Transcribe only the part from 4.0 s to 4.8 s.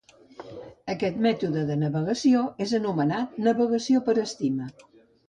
per estima.